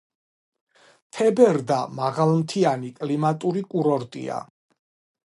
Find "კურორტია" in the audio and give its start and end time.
3.75-4.39